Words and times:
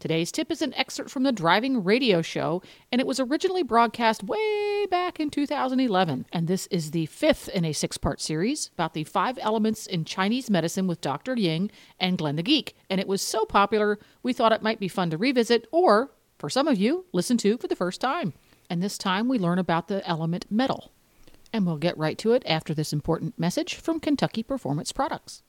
Today's 0.00 0.32
tip 0.32 0.50
is 0.50 0.62
an 0.62 0.72
excerpt 0.76 1.10
from 1.10 1.24
the 1.24 1.30
Driving 1.30 1.84
Radio 1.84 2.22
Show, 2.22 2.62
and 2.90 3.02
it 3.02 3.06
was 3.06 3.20
originally 3.20 3.62
broadcast 3.62 4.24
way 4.24 4.86
back 4.86 5.20
in 5.20 5.28
2011. 5.28 6.24
And 6.32 6.48
this 6.48 6.66
is 6.68 6.92
the 6.92 7.04
fifth 7.04 7.50
in 7.50 7.66
a 7.66 7.74
six 7.74 7.98
part 7.98 8.18
series 8.18 8.70
about 8.72 8.94
the 8.94 9.04
five 9.04 9.38
elements 9.42 9.86
in 9.86 10.06
Chinese 10.06 10.48
medicine 10.48 10.86
with 10.86 11.02
Dr. 11.02 11.36
Ying 11.36 11.70
and 12.00 12.16
Glenn 12.16 12.36
the 12.36 12.42
Geek. 12.42 12.74
And 12.88 12.98
it 12.98 13.06
was 13.06 13.20
so 13.20 13.44
popular, 13.44 13.98
we 14.22 14.32
thought 14.32 14.52
it 14.52 14.62
might 14.62 14.80
be 14.80 14.88
fun 14.88 15.10
to 15.10 15.18
revisit, 15.18 15.68
or, 15.70 16.10
for 16.38 16.48
some 16.48 16.66
of 16.66 16.78
you, 16.78 17.04
listen 17.12 17.36
to 17.36 17.58
for 17.58 17.68
the 17.68 17.76
first 17.76 18.00
time. 18.00 18.32
And 18.70 18.82
this 18.82 18.96
time 18.96 19.28
we 19.28 19.38
learn 19.38 19.58
about 19.58 19.88
the 19.88 20.06
element 20.08 20.46
metal. 20.50 20.92
And 21.52 21.66
we'll 21.66 21.76
get 21.76 21.98
right 21.98 22.16
to 22.18 22.32
it 22.32 22.42
after 22.46 22.72
this 22.72 22.94
important 22.94 23.38
message 23.38 23.74
from 23.74 24.00
Kentucky 24.00 24.42
Performance 24.42 24.92
Products. 24.92 25.42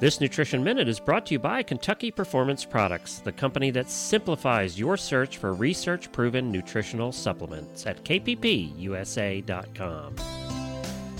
This 0.00 0.20
Nutrition 0.20 0.64
Minute 0.64 0.88
is 0.88 0.98
brought 0.98 1.24
to 1.26 1.34
you 1.34 1.38
by 1.38 1.62
Kentucky 1.62 2.10
Performance 2.10 2.64
Products, 2.64 3.20
the 3.20 3.30
company 3.30 3.70
that 3.70 3.88
simplifies 3.88 4.76
your 4.76 4.96
search 4.96 5.38
for 5.38 5.54
research 5.54 6.10
proven 6.10 6.50
nutritional 6.50 7.12
supplements 7.12 7.86
at 7.86 8.02
kppusa.com. 8.04 9.44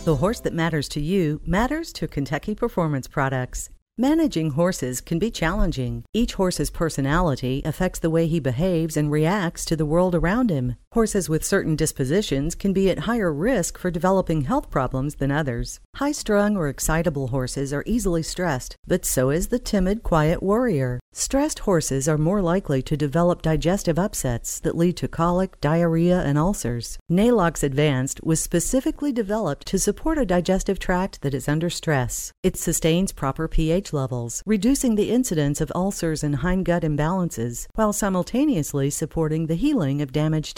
The 0.05 0.17
horse 0.17 0.41
that 0.41 0.55
matters 0.55 0.89
to 0.89 1.01
you 1.01 1.41
matters 1.47 1.93
to 1.95 2.09
Kentucky 2.09 2.57
Performance 2.57 3.07
Products. 3.07 3.71
Managing 3.97 4.51
horses 4.51 5.01
can 5.01 5.21
be 5.21 5.31
challenging. 5.31 6.03
Each 6.13 6.35
horse's 6.35 6.69
personality 6.69 7.63
affects 7.65 8.01
the 8.01 8.11
way 8.11 8.27
he 8.27 8.41
behaves 8.41 8.97
and 8.97 9.09
reacts 9.09 9.65
to 9.67 9.77
the 9.77 9.87
world 9.87 10.17
around 10.17 10.51
him. 10.51 10.75
Horses 10.95 11.29
with 11.29 11.45
certain 11.45 11.75
dispositions 11.75 12.55
can 12.55 12.73
be 12.73 12.89
at 12.89 13.01
higher 13.01 13.33
risk 13.33 13.79
for 13.79 13.91
developing 13.91 14.43
health 14.43 14.71
problems 14.71 15.17
than 15.17 15.33
others. 15.33 15.81
High 15.97 16.13
strung 16.13 16.57
or 16.57 16.69
excitable 16.69 17.29
horses 17.29 17.73
are 17.73 17.83
easily 17.85 18.23
stressed, 18.23 18.77
but 18.87 19.05
so 19.05 19.31
is 19.31 19.49
the 19.49 19.59
timid, 19.59 20.05
quiet 20.05 20.41
warrior. 20.41 21.01
Stressed 21.13 21.61
horses 21.61 22.09
are 22.09 22.19
more 22.19 22.41
likely 22.41 22.81
to 22.83 22.97
develop 22.97 23.43
digestive 23.43 23.99
upsets 23.99 24.61
that 24.61 24.77
lead 24.77 24.97
to 24.99 25.09
colic, 25.09 25.61
diarrhea, 25.61 26.21
and 26.21 26.39
ulcers. 26.39 26.97
Neigh-Lox 27.09 27.65
Advanced 27.65 28.23
was 28.23 28.41
specifically 28.41 29.11
developed 29.11 29.67
to 29.67 29.81
support 29.81 30.19
a 30.19 30.25
digestive 30.25 30.79
tract 30.79 31.23
that 31.23 31.35
is 31.35 31.49
under 31.49 31.71
stress. 31.71 32.33
It 32.45 32.57
sustains 32.57 33.11
proper 33.11 33.49
pH 33.49 33.93
levels, 33.93 34.45
reducing 34.47 34.95
the 34.95 35.11
incidence 35.11 35.61
of 35.61 35.73
ulcers 35.75 36.23
and 36.23 36.39
hindgut 36.39 36.83
imbalances, 36.83 37.67
while 37.75 37.93
simultaneously 37.93 38.91
supporting 38.91 39.47
the 39.47 39.55
healing 39.57 40.01
of 40.01 40.13
damaged 40.13 40.57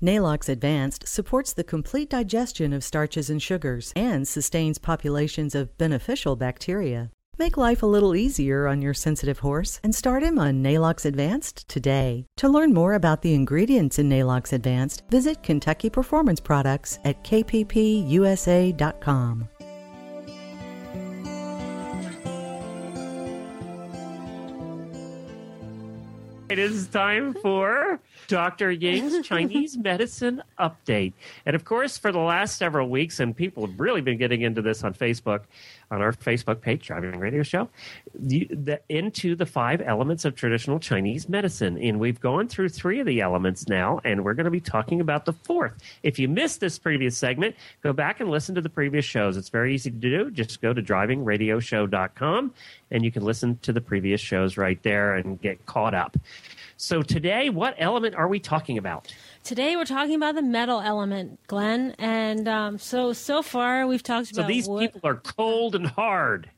Neigh-Lox 0.00 0.48
Advanced 0.48 1.06
supports 1.06 1.52
the 1.52 1.64
complete 1.64 2.10
digestion 2.10 2.72
of 2.72 2.84
starches 2.84 3.30
and 3.30 3.40
sugars 3.42 3.92
and 3.94 4.26
sustains 4.26 4.78
populations 4.78 5.54
of 5.54 5.76
beneficial 5.78 6.36
bacteria. 6.36 7.10
Make 7.36 7.56
life 7.56 7.82
a 7.82 7.86
little 7.86 8.14
easier 8.14 8.68
on 8.68 8.80
your 8.80 8.94
sensitive 8.94 9.40
horse 9.40 9.80
and 9.82 9.94
start 9.94 10.22
him 10.22 10.38
on 10.38 10.62
Neigh-Lox 10.62 11.04
Advanced 11.04 11.68
today. 11.68 12.26
To 12.36 12.48
learn 12.48 12.72
more 12.72 12.94
about 12.94 13.22
the 13.22 13.34
ingredients 13.34 13.98
in 13.98 14.08
Neigh-Lox 14.08 14.52
Advanced, 14.52 15.02
visit 15.10 15.42
Kentucky 15.42 15.90
Performance 15.90 16.40
Products 16.40 16.98
at 17.04 17.24
kppusa.com. 17.24 17.88
It 26.54 26.60
is 26.60 26.86
time 26.86 27.34
for 27.34 27.98
Dr. 28.28 28.70
Ying's 28.70 29.26
Chinese 29.26 29.76
Medicine 29.76 30.40
Update. 30.56 31.12
And 31.44 31.56
of 31.56 31.64
course, 31.64 31.98
for 31.98 32.12
the 32.12 32.20
last 32.20 32.58
several 32.58 32.88
weeks, 32.88 33.18
and 33.18 33.36
people 33.36 33.66
have 33.66 33.80
really 33.80 34.00
been 34.00 34.18
getting 34.18 34.42
into 34.42 34.62
this 34.62 34.84
on 34.84 34.94
Facebook, 34.94 35.40
on 35.94 36.02
our 36.02 36.12
Facebook 36.12 36.60
page, 36.60 36.86
Driving 36.86 37.18
Radio 37.18 37.42
Show, 37.42 37.68
the, 38.14 38.46
the, 38.50 38.80
into 38.88 39.36
the 39.36 39.46
five 39.46 39.80
elements 39.80 40.24
of 40.24 40.34
traditional 40.34 40.78
Chinese 40.78 41.28
medicine. 41.28 41.78
And 41.78 42.00
we've 42.00 42.20
gone 42.20 42.48
through 42.48 42.70
three 42.70 43.00
of 43.00 43.06
the 43.06 43.20
elements 43.20 43.68
now, 43.68 44.00
and 44.04 44.24
we're 44.24 44.34
going 44.34 44.44
to 44.44 44.50
be 44.50 44.60
talking 44.60 45.00
about 45.00 45.24
the 45.24 45.32
fourth. 45.32 45.74
If 46.02 46.18
you 46.18 46.28
missed 46.28 46.60
this 46.60 46.78
previous 46.78 47.16
segment, 47.16 47.54
go 47.82 47.92
back 47.92 48.20
and 48.20 48.30
listen 48.30 48.54
to 48.56 48.60
the 48.60 48.68
previous 48.68 49.04
shows. 49.04 49.36
It's 49.36 49.48
very 49.48 49.74
easy 49.74 49.90
to 49.90 49.96
do. 49.96 50.30
Just 50.30 50.60
go 50.60 50.72
to 50.72 50.82
drivingradioshow.com 50.82 52.52
and 52.90 53.04
you 53.04 53.10
can 53.10 53.24
listen 53.24 53.58
to 53.62 53.72
the 53.72 53.80
previous 53.80 54.20
shows 54.20 54.56
right 54.56 54.82
there 54.82 55.14
and 55.14 55.40
get 55.40 55.64
caught 55.66 55.94
up. 55.94 56.16
So 56.84 57.00
today, 57.00 57.48
what 57.48 57.74
element 57.78 58.14
are 58.14 58.28
we 58.28 58.38
talking 58.38 58.76
about? 58.76 59.10
Today 59.42 59.74
we're 59.74 59.86
talking 59.86 60.16
about 60.16 60.34
the 60.34 60.42
metal 60.42 60.82
element, 60.82 61.40
Glenn. 61.46 61.94
And 61.98 62.46
um, 62.46 62.78
so 62.78 63.14
so 63.14 63.40
far 63.40 63.86
we've 63.86 64.02
talked 64.02 64.34
so 64.34 64.40
about. 64.40 64.48
So 64.48 64.52
these 64.52 64.68
wood. 64.68 64.92
people 64.92 65.00
are 65.08 65.14
cold 65.14 65.74
and 65.74 65.86
hard. 65.86 66.50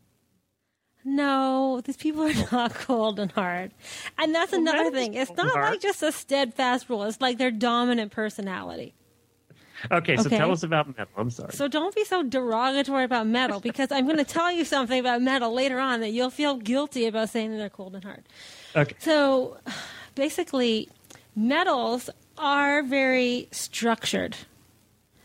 No, 1.04 1.80
these 1.84 1.96
people 1.96 2.24
are 2.24 2.32
not 2.52 2.74
cold 2.74 3.20
and 3.20 3.30
hard. 3.30 3.70
And 4.18 4.34
that's 4.34 4.50
well, 4.50 4.62
another 4.62 4.90
thing. 4.90 5.14
It's 5.14 5.30
not 5.30 5.54
like 5.54 5.80
just 5.80 6.02
a 6.02 6.10
steadfast 6.10 6.90
rule. 6.90 7.04
It's 7.04 7.20
like 7.20 7.38
their 7.38 7.52
dominant 7.52 8.10
personality. 8.10 8.94
Okay, 9.92 10.16
so 10.16 10.26
okay. 10.26 10.38
tell 10.38 10.50
us 10.50 10.64
about 10.64 10.88
metal. 10.88 11.12
I'm 11.16 11.30
sorry. 11.30 11.52
So 11.52 11.68
don't 11.68 11.94
be 11.94 12.04
so 12.04 12.24
derogatory 12.24 13.04
about 13.04 13.28
metal 13.28 13.60
because 13.60 13.92
I'm 13.92 14.06
going 14.06 14.16
to 14.16 14.24
tell 14.24 14.50
you 14.50 14.64
something 14.64 14.98
about 14.98 15.22
metal 15.22 15.52
later 15.52 15.78
on 15.78 16.00
that 16.00 16.10
you'll 16.10 16.30
feel 16.30 16.56
guilty 16.56 17.06
about 17.06 17.28
saying 17.28 17.52
that 17.52 17.58
they're 17.58 17.70
cold 17.70 17.94
and 17.94 18.02
hard. 18.02 18.24
Okay. 18.74 18.96
So 18.98 19.58
basically, 20.16 20.88
metals 21.36 22.10
are 22.36 22.82
very 22.82 23.46
structured. 23.52 24.36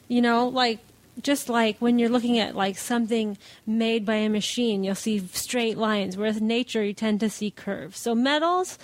You 0.07 0.21
know, 0.21 0.47
like 0.47 0.79
just 1.21 1.49
like 1.49 1.77
when 1.79 1.97
you're 1.97 2.09
looking 2.09 2.37
at 2.37 2.55
like 2.55 2.77
something 2.77 3.37
made 3.65 4.05
by 4.05 4.15
a 4.15 4.29
machine, 4.29 4.83
you'll 4.83 4.95
see 4.95 5.19
straight 5.33 5.77
lines, 5.77 6.15
whereas 6.15 6.39
nature 6.39 6.83
you 6.83 6.93
tend 6.93 7.19
to 7.21 7.29
see 7.29 7.49
curves. 7.49 7.99
So 7.99 8.13
metals 8.13 8.77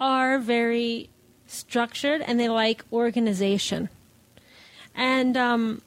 are 0.00 0.38
very 0.38 1.10
structured 1.46 2.20
and 2.22 2.38
they 2.38 2.48
like 2.48 2.84
organization. 2.92 3.88
And 4.94 5.36
um, 5.36 5.82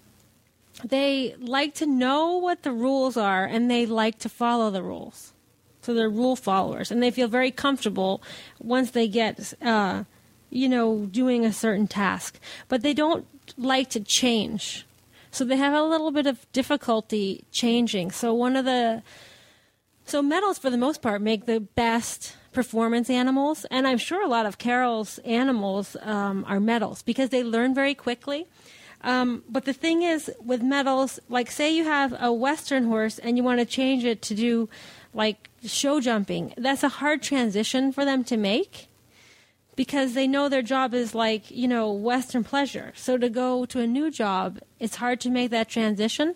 they 0.84 1.36
like 1.40 1.74
to 1.76 1.86
know 1.86 2.38
what 2.38 2.64
the 2.64 2.72
rules 2.72 3.18
are 3.18 3.46
and 3.46 3.70
they 3.70 3.86
like 3.86 4.20
to 4.20 4.30
follow 4.30 4.70
the 4.70 4.84
rules. 4.84 5.34
So 5.88 5.94
they're 5.94 6.09
rule 6.09 6.36
followers 6.36 6.92
and 6.92 7.02
they 7.02 7.12
feel 7.12 7.30
very 7.30 7.50
comfortable 7.50 8.22
once 8.59 8.92
they 8.92 9.08
get, 9.08 9.53
uh, 9.62 10.03
you 10.50 10.68
know, 10.68 11.06
doing 11.06 11.46
a 11.46 11.53
certain 11.53 11.88
task. 11.88 12.42
But 12.68 12.81
they 12.81 12.94
don't 12.94 13.25
like 13.58 13.90
to 13.92 14.02
change. 14.02 14.86
So 15.31 15.46
they 15.46 15.56
have 15.56 15.74
a 15.74 15.81
little 15.81 16.12
bit 16.12 16.28
of 16.28 16.46
difficulty 16.52 17.46
changing. 17.53 18.12
So 18.12 18.34
one 18.34 18.58
of 18.58 18.66
the 18.66 19.02
so 20.03 20.22
metals 20.22 20.58
for 20.58 20.70
the 20.70 20.78
most 20.78 21.02
part 21.02 21.22
make 21.22 21.46
the 21.46 21.62
best 21.62 22.36
performance 22.52 23.09
animals, 23.09 23.66
and 23.72 23.88
I'm 23.88 23.97
sure 23.97 24.22
a 24.22 24.28
lot 24.28 24.46
of 24.46 24.58
Carol's 24.58 25.20
animals 25.20 25.96
um, 26.02 26.44
are 26.50 26.59
metals 26.59 27.02
because 27.02 27.30
they 27.30 27.46
learn 27.46 27.74
very 27.74 27.96
quickly. 27.96 28.46
Um, 29.03 29.44
but 29.47 29.64
the 29.64 29.72
thing 29.72 30.02
is, 30.02 30.30
with 30.44 30.62
metals, 30.62 31.22
like 31.30 31.50
say 31.50 31.74
you 31.74 31.86
have 31.86 32.14
a 32.20 32.34
Western 32.34 32.84
horse 32.84 33.20
and 33.20 33.38
you 33.38 33.44
want 33.44 33.61
to 33.61 33.66
change 33.66 34.03
it 34.03 34.22
to 34.23 34.35
do 34.35 34.67
like 35.14 35.50
show 35.64 36.00
jumping, 36.00 36.54
that's 36.58 36.84
a 36.84 36.90
hard 36.90 37.22
transition 37.22 37.92
for 37.92 38.06
them 38.06 38.24
to 38.26 38.38
make 38.38 38.88
because 39.76 40.14
they 40.14 40.28
know 40.28 40.50
their 40.50 40.62
job 40.62 40.94
is 40.94 41.16
like, 41.16 41.50
you 41.52 41.68
know, 41.68 41.92
Western 41.92 42.44
pleasure. 42.44 42.92
So 42.96 43.18
to 43.18 43.30
go 43.30 43.66
to 43.66 43.80
a 43.80 43.88
new 43.88 44.09
job, 44.12 44.59
it's 44.80 44.96
hard 44.96 45.20
to 45.22 45.30
make 45.30 45.52
that 45.52 45.70
transition. 45.70 46.34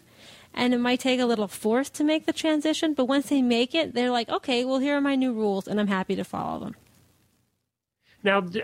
And 0.53 0.73
it 0.73 0.79
might 0.79 0.99
take 0.99 1.19
a 1.19 1.25
little 1.25 1.47
force 1.47 1.89
to 1.91 2.03
make 2.03 2.25
the 2.25 2.33
transition, 2.33 2.93
but 2.93 3.05
once 3.05 3.29
they 3.29 3.41
make 3.41 3.73
it, 3.73 3.93
they're 3.93 4.11
like, 4.11 4.29
okay, 4.29 4.65
well, 4.65 4.79
here 4.79 4.97
are 4.97 5.01
my 5.01 5.15
new 5.15 5.33
rules, 5.33 5.65
and 5.65 5.79
I'm 5.79 5.87
happy 5.87 6.15
to 6.17 6.25
follow 6.25 6.59
them. 6.59 6.75
Now, 8.23 8.39
uh, 8.39 8.59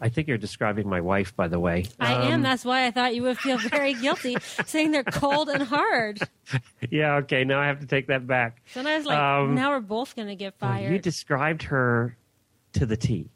I 0.00 0.08
think 0.08 0.28
you're 0.28 0.38
describing 0.38 0.88
my 0.88 1.00
wife, 1.00 1.36
by 1.36 1.48
the 1.48 1.60
way. 1.60 1.86
I 2.00 2.14
um, 2.14 2.32
am. 2.32 2.42
That's 2.42 2.64
why 2.64 2.86
I 2.86 2.90
thought 2.90 3.14
you 3.14 3.22
would 3.22 3.38
feel 3.38 3.58
very 3.58 3.94
guilty 3.94 4.36
saying 4.64 4.92
they're 4.92 5.04
cold 5.04 5.48
and 5.48 5.62
hard. 5.62 6.20
Yeah, 6.88 7.16
okay. 7.16 7.42
Now 7.42 7.60
I 7.60 7.66
have 7.66 7.80
to 7.80 7.86
take 7.86 8.06
that 8.06 8.28
back. 8.28 8.62
So 8.72 8.80
I 8.80 8.96
was 8.96 9.04
like, 9.04 9.18
um, 9.18 9.56
now 9.56 9.70
we're 9.70 9.80
both 9.80 10.14
going 10.14 10.28
to 10.28 10.36
get 10.36 10.54
fired. 10.54 10.84
Well, 10.84 10.92
you 10.92 10.98
described 11.00 11.64
her 11.64 12.16
to 12.74 12.86
the 12.86 12.96
T. 12.96 13.30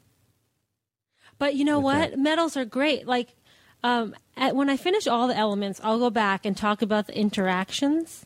But 1.37 1.55
you 1.55 1.65
know 1.65 1.79
what? 1.79 2.11
That. 2.11 2.19
Metals 2.19 2.55
are 2.55 2.63
great. 2.63 3.07
Like, 3.07 3.35
um, 3.83 4.15
at, 4.37 4.55
when 4.55 4.69
I 4.69 4.77
finish 4.77 5.07
all 5.07 5.27
the 5.27 5.35
elements, 5.35 5.81
I'll 5.83 5.99
go 5.99 6.09
back 6.09 6.45
and 6.45 6.55
talk 6.55 6.81
about 6.81 7.07
the 7.07 7.17
interactions. 7.17 8.25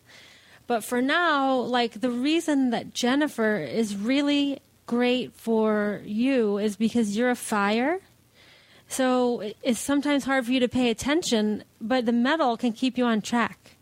But 0.67 0.83
for 0.83 1.01
now, 1.01 1.55
like, 1.55 2.01
the 2.01 2.11
reason 2.11 2.69
that 2.69 2.93
Jennifer 2.93 3.57
is 3.57 3.95
really 3.95 4.59
great 4.85 5.33
for 5.33 6.01
you 6.05 6.57
is 6.57 6.75
because 6.75 7.17
you're 7.17 7.29
a 7.31 7.35
fire. 7.35 7.99
So 8.87 9.51
it's 9.63 9.79
sometimes 9.79 10.25
hard 10.25 10.45
for 10.45 10.51
you 10.51 10.59
to 10.59 10.67
pay 10.67 10.89
attention, 10.89 11.63
but 11.81 12.05
the 12.05 12.11
metal 12.11 12.55
can 12.57 12.71
keep 12.71 12.97
you 12.97 13.05
on 13.05 13.21
track. 13.21 13.77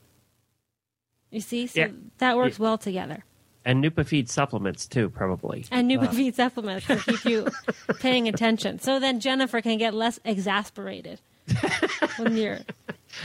You 1.30 1.42
see? 1.42 1.68
So 1.68 1.80
Yeah. 1.82 1.88
that 2.20 2.38
works 2.38 2.58
Yeah. 2.60 2.64
well 2.64 2.78
together. 2.78 3.26
And 3.66 3.84
Nupafeed 3.84 4.28
supplements 4.30 4.86
too, 4.88 5.10
probably. 5.10 5.66
And 5.72 5.90
Nupafeed 5.90 6.36
supplements 6.36 6.86
can 6.86 7.00
keep 7.00 7.24
you 7.26 7.48
paying 8.00 8.28
attention. 8.28 8.80
So 8.80 9.00
then 9.00 9.20
Jennifer 9.20 9.62
can 9.62 9.78
get 9.78 9.94
less 9.94 10.20
exasperated 10.26 11.20
when 12.18 12.36
you're 12.38 12.60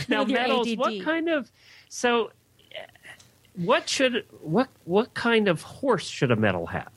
now 0.09 0.23
with 0.25 0.33
metals 0.33 0.69
ADD. 0.69 0.79
what 0.79 1.03
kind 1.05 1.29
of 1.29 1.51
so 1.89 2.27
uh, 2.27 2.83
what 3.57 3.89
should 3.89 4.25
what 4.41 4.69
what 4.85 5.15
kind 5.15 5.47
of 5.49 5.63
horse 5.63 6.07
should 6.09 6.31
a 6.33 6.37
metal 6.37 6.67
have 6.67 6.89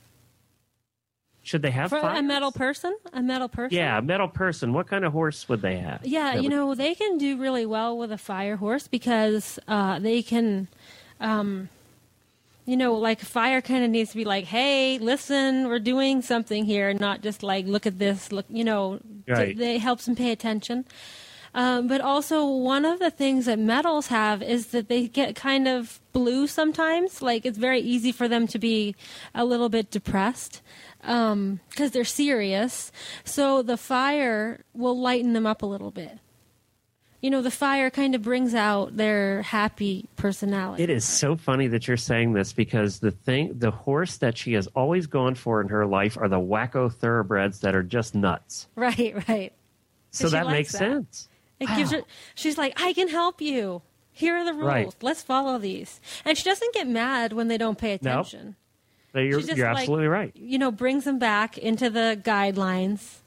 should 1.42 1.62
they 1.62 1.70
have 1.72 1.90
For 1.90 1.98
a 1.98 2.22
metal 2.22 2.52
person? 2.52 2.96
A 3.12 3.20
metal 3.22 3.48
person? 3.48 3.76
yeah 3.76 3.98
a 3.98 4.02
metal 4.02 4.28
person 4.28 4.72
what 4.72 4.86
kind 4.86 5.04
of 5.04 5.12
horse 5.12 5.48
would 5.48 5.60
they 5.62 5.76
have 5.78 6.00
Yeah, 6.04 6.32
That 6.34 6.36
you 6.42 6.48
would- 6.50 6.50
know, 6.56 6.74
they 6.74 6.94
can 6.94 7.18
do 7.18 7.36
really 7.36 7.66
well 7.66 7.98
with 7.98 8.12
a 8.12 8.18
fire 8.18 8.56
horse 8.56 8.86
because 8.88 9.58
uh, 9.68 9.98
they 9.98 10.22
can, 10.22 10.68
um, 11.20 11.68
you 12.64 12.76
know, 12.76 12.94
like 12.94 13.20
fire 13.20 13.60
kind 13.60 13.82
of 13.84 13.90
needs 13.90 14.10
to 14.12 14.16
be 14.16 14.24
like, 14.24 14.44
hey, 14.44 14.98
listen, 14.98 15.66
we're 15.68 15.80
doing 15.80 16.22
something 16.22 16.64
here, 16.64 16.94
not 16.94 17.20
just 17.22 17.42
like, 17.42 17.66
look 17.66 17.86
at 17.86 17.98
this, 17.98 18.30
look, 18.30 18.46
you 18.48 18.62
know, 18.64 19.00
Right. 19.26 19.56
they 19.56 19.78
helps 19.78 20.04
them 20.06 20.14
pay 20.14 20.30
attention. 20.30 20.84
Um, 21.54 21.86
but 21.86 22.00
also, 22.00 22.46
one 22.46 22.86
of 22.86 22.98
the 22.98 23.10
things 23.10 23.44
that 23.44 23.58
metals 23.58 24.06
have 24.06 24.42
is 24.42 24.68
that 24.68 24.88
they 24.88 25.06
get 25.06 25.34
kind 25.36 25.68
of 25.68 26.00
blue 26.14 26.46
sometimes. 26.46 27.20
Like, 27.20 27.44
it's 27.44 27.58
very 27.58 27.80
easy 27.80 28.10
for 28.10 28.26
them 28.26 28.46
to 28.46 28.58
be 28.58 28.94
a 29.34 29.44
little 29.44 29.68
bit 29.68 29.90
depressed 29.90 30.62
Um, 31.04 31.60
because 31.70 31.90
they're 31.90 32.04
serious. 32.04 32.92
So, 33.24 33.62
the 33.62 33.76
fire 33.76 34.64
will 34.74 34.98
lighten 35.00 35.32
them 35.32 35.46
up 35.46 35.62
a 35.62 35.66
little 35.66 35.90
bit. 35.90 36.18
You 37.20 37.30
know, 37.30 37.40
the 37.42 37.52
fire 37.52 37.88
kind 37.88 38.14
of 38.16 38.22
brings 38.22 38.52
out 38.54 38.96
their 38.96 39.42
happy 39.42 40.08
personality. 40.16 40.82
it 40.82 40.90
is 40.90 41.04
so 41.04 41.36
funny 41.36 41.68
that 41.68 41.86
you're 41.86 41.96
saying 41.96 42.32
this 42.32 42.52
because 42.52 42.98
the 42.98 43.12
thing 43.12 43.52
the 43.58 43.70
horse 43.70 44.16
that 44.16 44.36
she 44.36 44.54
has 44.54 44.66
always 44.74 45.06
gone 45.06 45.36
for 45.36 45.60
in 45.60 45.68
her 45.68 45.86
life 45.86 46.16
are 46.18 46.28
the 46.28 46.40
wacko 46.40 46.92
thoroughbreds 46.92 47.60
that 47.60 47.76
are 47.76 47.82
just 47.84 48.16
nuts 48.16 48.66
Right, 48.74 49.14
right. 49.28 49.52
so 50.10 50.28
that 50.30 50.48
makes 50.48 50.72
that. 50.72 50.78
sense 50.78 51.28
It 51.60 51.68
gives 51.76 51.92
her. 51.92 52.02
She's 52.34 52.58
like, 52.58 52.80
I 52.82 52.92
can 52.92 53.06
help 53.08 53.40
you. 53.40 53.82
Here 54.10 54.34
are 54.36 54.44
the 54.44 54.52
rules. 54.52 54.66
Right. 54.66 54.94
Let's 55.00 55.22
follow 55.22 55.58
these. 55.58 56.00
And 56.24 56.36
she 56.36 56.42
doesn't 56.42 56.74
get 56.74 56.88
mad 56.88 57.32
when 57.32 57.46
they 57.46 57.56
don't 57.56 57.78
pay 57.78 57.98
Nope. 58.02 58.26
You're, 59.20 59.40
just, 59.40 59.56
you're 59.56 59.66
like, 59.68 59.78
absolutely 59.82 60.06
right 60.08 60.32
You 60.34 60.58
know, 60.58 60.70
brings 60.70 61.04
them 61.04 61.18
back 61.18 61.58
into 61.58 61.90
the 61.90 62.20
guidelines. 62.22 63.18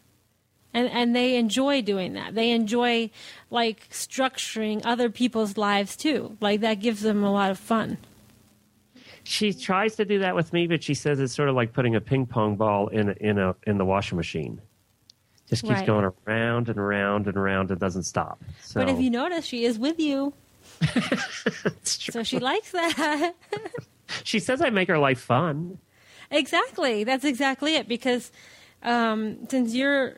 And 0.73 0.89
and 0.89 1.15
they 1.15 1.37
enjoy 1.37 1.81
doing 1.81 2.13
that. 2.13 2.35
They 2.35 2.51
enjoy 2.51 3.09
like 3.49 3.89
structuring 3.91 4.81
other 4.83 5.09
people's 5.09 5.55
lives 5.57 5.95
too. 5.95 6.35
Like 6.41 6.59
that 6.61 6.75
gives 6.81 7.01
them 7.01 7.23
a 7.23 7.31
lot 7.31 7.49
of 7.49 7.57
fun. 7.57 7.97
she 9.23 9.53
tries 9.53 9.95
to 9.95 10.03
do 10.05 10.19
that 10.19 10.35
with 10.35 10.51
me, 10.51 10.67
but 10.67 10.83
she 10.83 10.93
says 10.93 11.19
it's 11.21 11.33
sort 11.33 11.47
of 11.47 11.55
like 11.55 11.71
putting 11.71 11.95
a 11.95 12.01
ping 12.01 12.25
pong 12.25 12.57
ball 12.57 12.89
in 12.89 13.09
a, 13.09 13.13
in 13.21 13.37
a 13.39 13.55
in 13.65 13.77
the 13.77 13.85
washing 13.85 14.17
machine. 14.17 14.59
Just 15.47 15.61
keeps 15.63 15.75
Right. 15.75 15.85
going 15.87 16.11
around 16.27 16.67
and 16.69 16.77
around 16.77 17.27
and 17.27 17.37
around 17.37 17.71
and 17.71 17.79
doesn't 17.79 18.03
stop. 18.03 18.43
So 18.61 18.81
But 18.81 18.89
if 18.89 18.99
you 18.99 19.09
notice, 19.09 19.45
she 19.45 19.63
is 19.63 19.79
with 19.79 19.97
you, 19.99 20.33
it's 20.81 21.97
true. 21.99 22.11
so 22.11 22.23
she 22.23 22.39
likes 22.39 22.71
that. 22.71 23.33
she 24.23 24.39
says 24.39 24.61
I 24.61 24.69
make 24.69 24.87
her 24.87 24.97
life 24.99 25.19
fun. 25.19 25.79
Exactly. 26.31 27.03
That's 27.03 27.25
exactly 27.25 27.75
it. 27.75 27.87
Because 27.87 28.31
um, 28.83 29.47
since 29.49 29.73
you're 29.73 30.17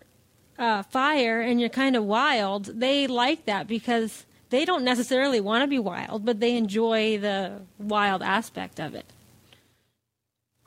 uh, 0.57 0.83
fire 0.83 1.41
and 1.41 1.59
you're 1.59 1.69
kind 1.69 1.95
of 1.95 2.03
wild, 2.03 2.65
they 2.79 3.07
like 3.07 3.45
that 3.45 3.67
because 3.67 4.25
they 4.49 4.65
don't 4.65 4.83
necessarily 4.83 5.39
want 5.41 5.63
to 5.63 5.67
be 5.67 5.79
wild, 5.79 6.25
but 6.25 6.39
they 6.39 6.55
enjoy 6.55 7.17
the 7.17 7.61
wild 7.77 8.21
aspect 8.23 8.79
of 8.79 8.95
it. 8.95 9.05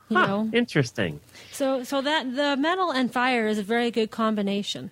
You 0.09 0.17
Huh, 0.17 0.27
know, 0.27 0.53
interesting. 0.53 1.19
so 1.51 1.83
so 1.83 2.01
that 2.01 2.35
the 2.35 2.57
metal 2.57 2.91
and 2.91 3.11
fire 3.11 3.47
is 3.47 3.57
a 3.57 3.63
very 3.63 3.91
good 3.91 4.11
combination. 4.11 4.91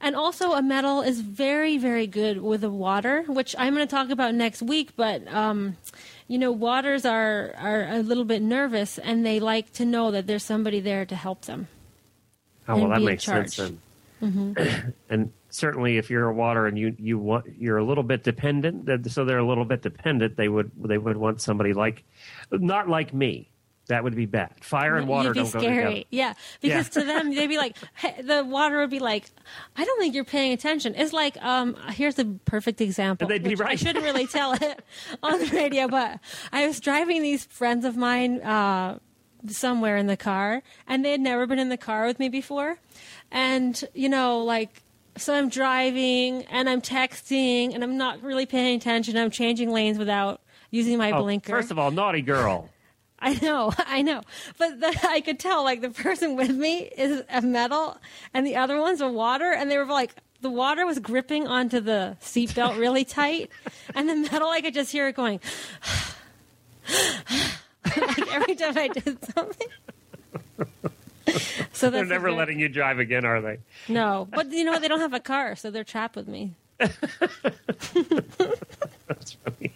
And 0.00 0.14
also, 0.14 0.52
a 0.52 0.60
metal 0.62 1.00
is 1.00 1.20
very, 1.20 1.78
very 1.78 2.06
good 2.06 2.42
with 2.42 2.60
the 2.60 2.68
water, 2.70 3.22
which 3.26 3.54
I'm 3.58 3.74
going 3.74 3.86
to 3.86 3.90
talk 3.90 4.10
about 4.10 4.34
next 4.34 4.60
week. 4.60 4.90
But 4.96 5.26
um, 5.32 5.76
you 6.28 6.38
know, 6.38 6.52
waters 6.52 7.04
are 7.04 7.54
are 7.58 7.86
a 7.88 8.02
little 8.02 8.24
bit 8.24 8.42
nervous, 8.42 8.98
and 8.98 9.24
they 9.24 9.40
like 9.40 9.72
to 9.74 9.84
know 9.84 10.10
that 10.10 10.26
there's 10.26 10.44
somebody 10.44 10.80
there 10.80 11.04
to 11.04 11.16
help 11.16 11.42
them. 11.42 11.68
Oh 12.68 12.76
well, 12.76 12.88
that 12.88 13.02
makes 13.02 13.24
sense. 13.24 13.56
Then. 13.56 13.80
Mm-hmm. 14.22 14.90
and 15.10 15.32
certainly, 15.50 15.98
if 15.98 16.08
you're 16.08 16.28
a 16.28 16.34
water 16.34 16.66
and 16.66 16.78
you 16.78 16.96
you 16.98 17.18
want 17.18 17.46
you're 17.58 17.76
a 17.76 17.84
little 17.84 18.04
bit 18.04 18.24
dependent, 18.24 19.10
so 19.10 19.24
they're 19.24 19.38
a 19.38 19.46
little 19.46 19.64
bit 19.66 19.82
dependent. 19.82 20.36
They 20.36 20.48
would 20.48 20.70
they 20.76 20.98
would 20.98 21.16
want 21.16 21.40
somebody 21.42 21.74
like, 21.74 22.04
not 22.50 22.88
like 22.88 23.12
me. 23.12 23.50
That 23.88 24.02
would 24.02 24.16
be 24.16 24.24
bad. 24.26 24.52
Fire 24.62 24.96
and 24.96 25.06
water 25.06 25.28
You'd 25.28 25.34
be 25.34 25.40
don't 25.40 25.52
go 25.52 25.58
scary. 25.60 25.76
together. 25.84 26.04
Yeah, 26.10 26.34
because 26.62 26.86
Yeah. 26.96 27.00
to 27.02 27.06
them 27.06 27.34
they'd 27.34 27.46
be 27.48 27.58
like, 27.58 27.76
hey, 27.94 28.22
the 28.22 28.42
water 28.44 28.78
would 28.80 28.88
be 28.90 28.98
like, 28.98 29.26
I 29.76 29.84
don't 29.84 29.98
think 30.00 30.14
you're 30.14 30.24
paying 30.24 30.52
attention. 30.52 30.94
It's 30.96 31.12
like, 31.12 31.36
um, 31.44 31.76
here's 31.90 32.18
a 32.18 32.24
perfect 32.46 32.80
example. 32.80 33.26
And 33.26 33.34
they'd 33.34 33.42
be 33.46 33.54
which 33.54 33.60
I 33.68 33.74
shouldn't 33.74 34.04
really 34.04 34.26
tell 34.26 34.52
it 34.60 34.80
on 35.22 35.38
the 35.38 35.46
radio, 35.48 35.86
but 35.88 36.18
I 36.52 36.66
was 36.66 36.80
driving 36.80 37.22
these 37.22 37.44
friends 37.44 37.84
of 37.84 37.96
mine 37.96 38.40
uh, 38.40 38.98
somewhere 39.48 39.98
in 39.98 40.06
the 40.06 40.16
car, 40.16 40.62
and 40.86 41.04
they 41.04 41.10
had 41.10 41.20
never 41.20 41.46
been 41.46 41.58
in 41.58 41.68
the 41.68 41.76
car 41.76 42.06
with 42.06 42.18
me 42.18 42.28
before, 42.30 42.78
and 43.30 43.82
you 43.94 44.08
know, 44.08 44.38
like. 44.38 44.80
So 45.16 45.32
I'm 45.32 45.48
driving 45.48 46.42
and 46.46 46.68
I'm 46.68 46.82
texting 46.82 47.72
and 47.72 47.84
I'm 47.84 47.96
not 47.96 48.20
really 48.20 48.46
paying 48.46 48.76
attention. 48.76 49.16
I'm 49.16 49.30
changing 49.30 49.70
lanes 49.70 49.96
without 49.96 50.40
using 50.72 50.98
my 50.98 51.12
Oh, 51.12 51.22
blinker. 51.22 51.52
first 51.52 51.70
of 51.70 51.78
all, 51.78 51.92
naughty 51.92 52.20
girl. 52.20 52.68
I 53.24 53.38
know, 53.42 53.72
I 53.78 54.02
know. 54.02 54.20
But 54.58 54.78
the, 54.80 54.96
I 55.08 55.20
could 55.20 55.40
tell, 55.40 55.64
like, 55.64 55.80
the 55.80 55.90
person 55.90 56.36
with 56.36 56.50
me 56.50 56.90
is 56.96 57.22
a 57.30 57.40
metal 57.42 57.98
and 58.32 58.46
the 58.46 58.54
other 58.56 58.78
one's 58.80 59.00
a 59.00 59.08
water. 59.08 59.50
And 59.52 59.70
they 59.70 59.78
were 59.78 59.86
like, 59.86 60.14
the 60.42 60.50
water 60.50 60.84
was 60.86 60.98
gripping 60.98 61.46
onto 61.48 61.80
the 61.80 62.16
seatbelt 62.20 62.78
really 62.78 63.04
tight. 63.20 63.50
And 63.94 64.08
the 64.08 64.14
metal, 64.14 64.48
I 64.48 64.60
could 64.60 64.74
just 64.74 64.92
hear 64.92 65.08
it 65.08 65.16
going, 65.16 65.40
like, 67.84 68.32
every 68.32 68.54
time 68.54 68.76
I 68.78 68.88
did 68.88 69.18
something. 69.34 69.68
So 71.72 71.88
They're 71.90 72.04
never 72.04 72.28
very- 72.28 72.34
letting 72.34 72.60
you 72.60 72.68
drive 72.68 72.98
again, 72.98 73.24
are 73.24 73.40
they? 73.40 73.58
No, 73.88 74.28
but 74.30 74.52
you 74.52 74.62
know 74.64 74.72
what? 74.72 74.82
They 74.82 74.88
don't 74.88 75.00
have 75.00 75.14
a 75.14 75.20
car, 75.20 75.56
so 75.56 75.70
they're 75.70 75.82
trapped 75.82 76.14
with 76.16 76.28
me. 76.28 76.54
That's 76.78 76.96
funny. 79.42 79.72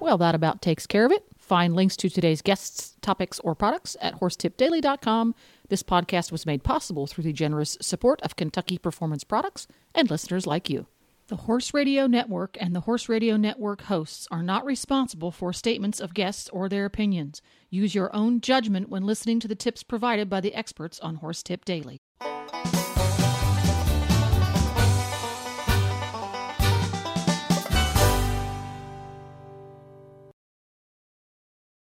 Well, 0.00 0.18
that 0.18 0.34
about 0.34 0.62
takes 0.62 0.86
care 0.86 1.04
of 1.04 1.12
it. 1.12 1.24
Find 1.36 1.74
links 1.74 1.96
to 1.98 2.08
today's 2.08 2.40
guests, 2.42 2.96
topics, 3.00 3.40
or 3.40 3.54
products 3.54 3.96
at 4.00 4.20
horsetipdaily.com. 4.20 5.34
This 5.68 5.82
podcast 5.82 6.30
was 6.30 6.46
made 6.46 6.62
possible 6.62 7.06
through 7.06 7.24
the 7.24 7.32
generous 7.32 7.76
support 7.80 8.20
of 8.22 8.36
Kentucky 8.36 8.78
Performance 8.78 9.24
Products 9.24 9.66
and 9.94 10.10
listeners 10.10 10.46
like 10.46 10.70
you. 10.70 10.86
The 11.28 11.36
Horse 11.36 11.74
Radio 11.74 12.06
Network 12.06 12.56
and 12.58 12.74
the 12.74 12.80
Horse 12.80 13.08
Radio 13.08 13.36
Network 13.36 13.82
hosts 13.82 14.26
are 14.30 14.42
not 14.42 14.64
responsible 14.64 15.30
for 15.30 15.52
statements 15.52 16.00
of 16.00 16.14
guests 16.14 16.48
or 16.50 16.68
their 16.68 16.86
opinions. 16.86 17.42
Use 17.68 17.94
your 17.94 18.14
own 18.16 18.40
judgment 18.40 18.88
when 18.88 19.04
listening 19.04 19.40
to 19.40 19.48
the 19.48 19.54
tips 19.54 19.82
provided 19.82 20.30
by 20.30 20.40
the 20.40 20.54
experts 20.54 20.98
on 21.00 21.16
Horse 21.16 21.42
Tip 21.42 21.66
Daily. 21.66 21.98